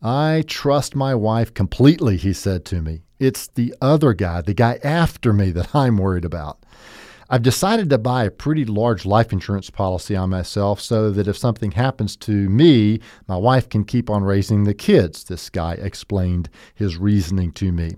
I 0.00 0.44
trust 0.46 0.94
my 0.94 1.14
wife 1.14 1.52
completely, 1.52 2.16
he 2.16 2.32
said 2.32 2.64
to 2.66 2.80
me. 2.80 3.02
It's 3.18 3.48
the 3.48 3.74
other 3.80 4.12
guy, 4.12 4.42
the 4.42 4.54
guy 4.54 4.78
after 4.84 5.32
me, 5.32 5.50
that 5.50 5.74
I'm 5.74 5.96
worried 5.96 6.24
about. 6.24 6.64
I've 7.30 7.42
decided 7.42 7.90
to 7.90 7.98
buy 7.98 8.24
a 8.24 8.30
pretty 8.30 8.64
large 8.64 9.04
life 9.04 9.32
insurance 9.32 9.68
policy 9.68 10.16
on 10.16 10.30
myself 10.30 10.80
so 10.80 11.10
that 11.10 11.28
if 11.28 11.36
something 11.36 11.72
happens 11.72 12.16
to 12.18 12.48
me, 12.48 13.00
my 13.26 13.36
wife 13.36 13.68
can 13.68 13.84
keep 13.84 14.08
on 14.08 14.24
raising 14.24 14.64
the 14.64 14.72
kids, 14.72 15.24
this 15.24 15.50
guy 15.50 15.74
explained 15.74 16.48
his 16.74 16.96
reasoning 16.96 17.52
to 17.52 17.70
me. 17.70 17.96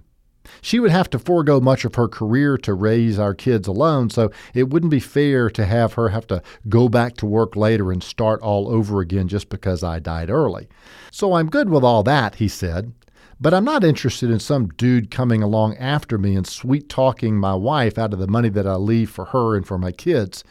She 0.63 0.81
would 0.81 0.91
have 0.91 1.11
to 1.11 1.19
forego 1.19 1.61
much 1.61 1.85
of 1.85 1.95
her 1.95 2.09
career 2.09 2.57
to 2.59 2.75
raise 2.75 3.19
our 3.19 3.35
kids 3.35 3.69
alone, 3.69 4.11
so 4.11 4.31
it 4.55 4.71
wouldn't 4.71 4.91
be 4.91 5.01
fair 5.01 5.51
to 5.51 5.65
have 5.65 5.95
her 5.95 6.09
have 6.09 6.27
to 6.29 6.43
go 6.69 6.89
back 6.89 7.17
to 7.19 7.27
work 7.27 7.57
later 7.57 7.93
and 7.93 8.03
start 8.03 8.41
all 8.43 8.69
over 8.69 9.01
again 9.01 9.29
just 9.29 9.49
because 9.49 9.83
I 9.83 9.99
died 9.99 10.31
early. 10.31 10.69
So 11.11 11.35
I'm 11.35 11.51
good 11.51 11.71
with 11.71 11.85
all 11.85 12.03
that, 12.05 12.37
he 12.37 12.49
said. 12.49 12.93
But 13.41 13.55
I'm 13.55 13.65
not 13.65 13.85
interested 13.85 14.31
in 14.31 14.39
some 14.39 14.69
dude 14.69 15.11
coming 15.11 15.43
along 15.43 15.77
after 15.79 16.19
me 16.19 16.37
and 16.37 16.47
sweet 16.47 16.91
talking 16.91 17.39
my 17.39 17.55
wife 17.55 17.99
out 17.99 18.13
of 18.13 18.19
the 18.19 18.27
money 18.27 18.51
that 18.51 18.67
I 18.67 18.75
leave 18.75 19.11
for 19.11 19.27
her 19.27 19.57
and 19.57 19.67
for 19.67 19.79
my 19.79 19.93
kids. 19.93 20.45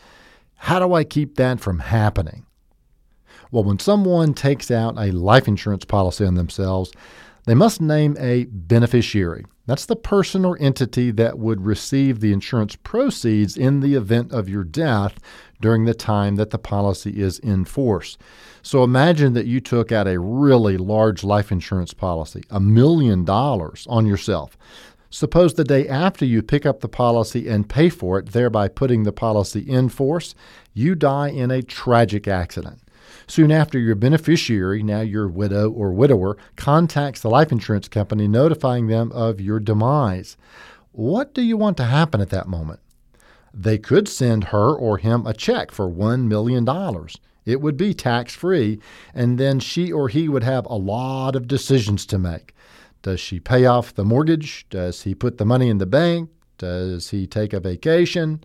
How 0.55 0.79
do 0.79 0.93
I 0.93 1.03
keep 1.03 1.35
that 1.35 1.59
from 1.59 1.79
happening? 1.79 2.45
Well, 3.51 3.63
when 3.63 3.79
someone 3.79 4.33
takes 4.33 4.71
out 4.71 4.97
a 4.97 5.11
life 5.11 5.47
insurance 5.47 5.85
policy 5.85 6.25
on 6.25 6.33
themselves, 6.35 6.91
they 7.45 7.55
must 7.55 7.79
name 7.79 8.17
a 8.19 8.45
beneficiary. 8.45 9.45
That's 9.69 9.85
the 9.85 9.95
person 9.95 10.45
or 10.45 10.57
entity 10.59 11.11
that 11.11 11.37
would 11.37 11.63
receive 11.63 12.21
the 12.21 12.33
insurance 12.33 12.75
proceeds 12.75 13.55
in 13.55 13.81
the 13.81 13.93
event 13.93 14.31
of 14.31 14.49
your 14.49 14.63
death 14.63 15.19
during 15.61 15.85
the 15.85 15.93
time 15.93 16.37
that 16.37 16.49
the 16.49 16.57
policy 16.57 17.21
is 17.21 17.37
in 17.37 17.65
force. 17.65 18.17
So 18.63 18.83
imagine 18.83 19.33
that 19.33 19.45
you 19.45 19.59
took 19.59 19.91
out 19.91 20.07
a 20.07 20.19
really 20.19 20.75
large 20.75 21.23
life 21.23 21.51
insurance 21.51 21.93
policy, 21.93 22.41
a 22.49 22.59
million 22.59 23.23
dollars 23.23 23.85
on 23.91 24.07
yourself. 24.07 24.57
Suppose 25.11 25.53
the 25.53 25.63
day 25.63 25.87
after 25.87 26.25
you 26.25 26.41
pick 26.41 26.65
up 26.65 26.79
the 26.79 26.89
policy 26.89 27.47
and 27.47 27.69
pay 27.69 27.89
for 27.89 28.17
it, 28.17 28.31
thereby 28.31 28.69
putting 28.69 29.03
the 29.03 29.11
policy 29.11 29.59
in 29.59 29.89
force, 29.89 30.33
you 30.73 30.95
die 30.95 31.29
in 31.29 31.51
a 31.51 31.61
tragic 31.61 32.27
accident. 32.27 32.81
Soon 33.27 33.51
after, 33.51 33.77
your 33.79 33.95
beneficiary, 33.95 34.83
now 34.83 35.01
your 35.01 35.27
widow 35.27 35.69
or 35.69 35.91
widower, 35.91 36.37
contacts 36.55 37.21
the 37.21 37.29
life 37.29 37.51
insurance 37.51 37.87
company 37.87 38.27
notifying 38.27 38.87
them 38.87 39.11
of 39.11 39.39
your 39.41 39.59
demise. 39.59 40.37
What 40.91 41.33
do 41.33 41.41
you 41.41 41.57
want 41.57 41.77
to 41.77 41.85
happen 41.85 42.21
at 42.21 42.29
that 42.29 42.47
moment? 42.47 42.79
They 43.53 43.77
could 43.77 44.07
send 44.07 44.45
her 44.45 44.73
or 44.73 44.97
him 44.97 45.25
a 45.25 45.33
check 45.33 45.71
for 45.71 45.89
$1 45.89 46.27
million. 46.27 46.67
It 47.45 47.61
would 47.61 47.77
be 47.77 47.93
tax 47.93 48.35
free, 48.35 48.79
and 49.13 49.37
then 49.37 49.59
she 49.59 49.91
or 49.91 50.09
he 50.09 50.29
would 50.29 50.43
have 50.43 50.65
a 50.65 50.75
lot 50.75 51.35
of 51.35 51.47
decisions 51.47 52.05
to 52.07 52.19
make. 52.19 52.53
Does 53.01 53.19
she 53.19 53.39
pay 53.39 53.65
off 53.65 53.93
the 53.93 54.03
mortgage? 54.03 54.67
Does 54.69 55.03
he 55.03 55.15
put 55.15 55.37
the 55.37 55.45
money 55.45 55.69
in 55.69 55.77
the 55.77 55.85
bank? 55.85 56.29
Does 56.59 57.09
he 57.09 57.25
take 57.25 57.53
a 57.53 57.59
vacation? 57.59 58.43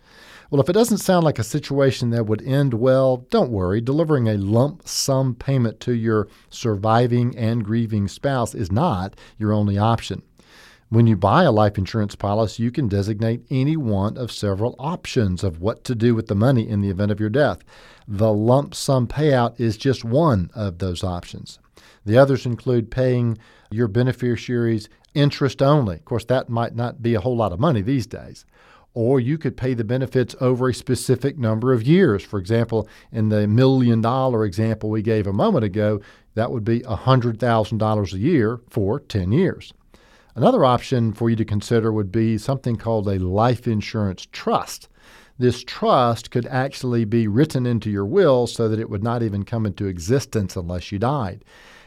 Well, 0.51 0.61
if 0.61 0.69
it 0.69 0.75
doesn't 0.75 0.99
sound 0.99 1.25
like 1.25 1.39
a 1.39 1.45
situation 1.45 2.11
that 2.11 2.27
would 2.27 2.41
end 2.43 2.75
well, 2.75 3.19
don't 3.31 3.51
worry. 3.51 3.81
Delivering 3.81 4.29
a 4.29 4.39
lump 4.39 4.89
sum 4.89 5.35
payment 5.35 5.81
to 5.81 5.93
your 5.93 6.29
surviving 6.49 7.37
and 7.37 7.65
grieving 7.65 8.09
spouse 8.09 8.55
is 8.55 8.73
not 8.73 9.17
your 9.37 9.53
only 9.53 9.77
option. 9.77 10.23
When 10.91 11.09
you 11.09 11.17
buy 11.17 11.43
a 11.43 11.51
life 11.51 11.77
insurance 11.77 12.15
policy, 12.15 12.63
you 12.63 12.71
can 12.71 12.87
designate 12.87 13.45
any 13.51 13.77
one 13.77 14.17
of 14.17 14.31
several 14.31 14.77
options 14.79 15.43
of 15.43 15.61
what 15.61 15.83
to 15.85 15.95
do 15.95 16.15
with 16.15 16.29
the 16.29 16.37
money 16.37 16.69
in 16.69 16.83
the 16.83 16.91
event 16.91 17.11
of 17.11 17.19
your 17.19 17.31
death. 17.31 17.65
The 18.07 18.33
lump 18.33 18.77
sum 18.77 19.09
payout 19.09 19.59
is 19.59 19.77
just 19.77 20.05
one 20.05 20.51
of 20.55 20.79
those 20.79 21.03
options. 21.03 21.59
The 22.05 22.19
others 22.19 22.47
include 22.47 22.91
paying 22.91 23.39
your 23.71 23.89
beneficiaries 23.89 24.89
interest 25.15 25.63
only. 25.63 25.97
Of 25.97 26.05
course, 26.05 26.25
that 26.27 26.49
might 26.49 26.75
not 26.75 27.03
be 27.03 27.15
a 27.15 27.21
whole 27.21 27.37
lot 27.37 27.53
of 27.53 27.61
money 27.61 27.83
these 27.83 28.07
days. 28.07 28.45
Or 28.93 29.19
you 29.19 29.39
could 29.39 29.57
pay 29.57 29.75
the 29.75 29.85
benefits 29.85 30.37
over 30.41 30.69
a 30.69 30.75
specific 30.75 31.37
number 31.37 31.73
of 31.73 31.83
years. 31.83 32.23
For 32.23 32.39
example, 32.39 32.89
in 33.11 33.29
the 33.29 33.49
million 33.49 34.01
dollar 34.01 34.45
example 34.45 34.91
we 34.91 35.03
gave 35.03 35.27
a 35.27 35.33
moment 35.33 35.65
ago, 35.65 36.01
that 36.35 36.53
would 36.53 36.65
be 36.65 36.81
$100,000 36.81 38.13
a 38.13 38.19
year 38.19 38.61
for 38.69 39.01
10 39.01 39.33
years. 39.33 39.73
Another 40.37 40.65
option 40.65 41.13
for 41.13 41.31
you 41.31 41.37
to 41.37 41.45
consider 41.45 41.93
would 41.93 42.11
be 42.11 42.39
something 42.39 42.77
called 42.77 43.09
a 43.09 43.19
life 43.19 43.67
insurance 43.67 44.27
trust. 44.33 44.89
This 45.39 45.65
trust 45.65 46.31
could 46.31 46.47
actually 46.47 47.05
be 47.05 47.27
written 47.27 47.67
into 47.67 47.91
your 47.91 48.07
will 48.07 48.47
so 48.47 48.69
that 48.69 48.79
it 48.79 48.91
would 48.91 49.03
not 49.03 49.23
even 49.23 49.45
come 49.45 49.67
into 49.67 49.87
existence 49.87 50.57
unless 50.57 50.93
you 50.93 50.99
died. 50.99 51.45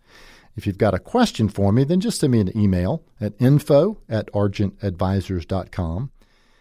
If 0.57 0.67
you've 0.67 0.77
got 0.77 0.93
a 0.93 0.99
question 0.99 1.47
for 1.47 1.71
me, 1.71 1.85
then 1.85 2.01
just 2.01 2.19
send 2.19 2.33
me 2.33 2.41
an 2.41 2.57
email 2.57 3.01
at 3.21 3.31
info 3.39 3.97
at 4.09 4.29
argentadvisors.com. 4.33 6.11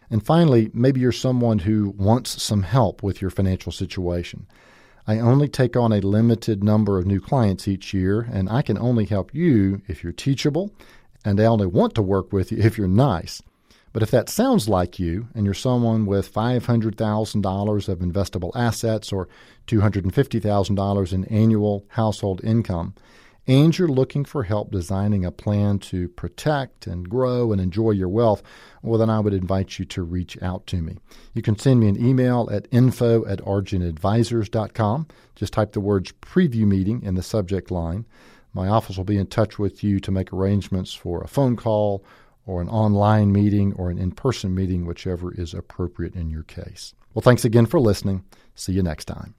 And 0.09 0.25
finally, 0.25 0.71
maybe 0.73 1.01
you're 1.01 1.11
someone 1.11 1.59
who 1.59 1.95
wants 1.99 2.41
some 2.41 2.63
help 2.63 3.03
with 3.03 3.21
your 3.21 3.33
financial 3.33 3.73
situation. 3.73 4.47
I 5.05 5.19
only 5.19 5.49
take 5.49 5.77
on 5.77 5.93
a 5.93 6.01
limited 6.01 6.63
number 6.63 6.97
of 6.97 7.05
new 7.05 7.21
clients 7.21 7.67
each 7.67 7.93
year, 7.93 8.21
and 8.21 8.49
I 8.49 8.63
can 8.63 8.79
only 8.79 9.05
help 9.05 9.35
you 9.35 9.83
if 9.89 10.05
you're 10.05 10.13
teachable, 10.13 10.73
and 11.25 11.41
I 11.41 11.47
only 11.47 11.67
want 11.67 11.97
to 11.97 12.03
work 12.03 12.33
with 12.33 12.53
you 12.53 12.59
if 12.59 12.79
you're 12.79 12.87
nice. 12.87 13.43
But 13.99 14.05
if 14.05 14.13
that 14.13 14.29
sounds 14.29 14.69
like 14.69 15.01
you, 15.01 15.27
and 15.35 15.45
you're 15.45 15.55
someone 15.55 16.07
with 16.07 16.33
$500,000 16.33 17.89
of 17.89 17.99
investable 17.99 18.53
assets 18.55 19.13
or 19.13 19.29
$250,000 19.67 21.13
in 21.13 21.25
annual 21.25 21.85
household 21.89 22.41
income, 22.45 22.95
and 23.49 23.77
you're 23.77 23.89
looking 23.89 24.25
for 24.25 24.45
help 24.45 24.71
designing 24.71 25.25
a 25.25 25.33
plan 25.33 25.81
to 25.81 26.07
protect 26.11 26.87
and 26.87 27.11
grow 27.11 27.51
and 27.51 27.61
enjoy 27.61 27.91
your 27.91 28.09
wealth, 28.09 28.41
well, 28.83 29.01
then 29.01 29.11
I 29.11 29.19
would 29.19 29.35
invite 29.35 29.81
you 29.81 29.85
to 29.87 30.05
reach 30.05 30.41
out 30.41 30.69
to 30.69 30.77
me. 30.77 30.99
You 31.35 31.43
can 31.43 31.59
send 31.59 31.81
me 31.81 31.89
an 31.89 32.01
email 32.01 32.49
at 32.53 32.69
info 32.71 33.27
at 33.27 33.41
argentadvisors.com. 33.41 35.09
Just 35.35 35.55
type 35.55 35.73
the 35.73 35.81
words 35.81 36.13
preview 36.23 36.69
meeting 36.69 37.03
in 37.03 37.17
the 37.17 37.23
subject 37.25 37.73
line. 37.73 38.07
My 38.55 38.69
office 38.69 38.97
will 38.97 39.03
be 39.03 39.19
in 39.19 39.27
touch 39.27 39.59
with 39.59 39.83
you 39.83 39.99
to 39.99 40.13
make 40.13 40.33
arrangements 40.33 40.95
for 40.95 41.21
a 41.21 41.27
phone 41.27 41.57
call 41.57 42.05
or 42.49 42.63
an 42.63 42.69
online 42.71 43.31
meeting 43.31 43.75
or 43.75 43.91
an 43.91 43.99
in 43.99 44.11
person 44.11 44.55
meeting, 44.55 44.87
whichever 44.87 45.33
is 45.35 45.53
appropriate 45.53 46.15
in 46.15 46.31
your 46.31 46.45
case. 46.45 46.95
Well, 47.13 47.23
thanks 47.23 47.45
again 47.45 47.67
for 47.67 47.79
listening. 47.79 48.25
See 48.55 48.73
you 48.73 48.83
next 48.83 49.05
time. 49.05 49.35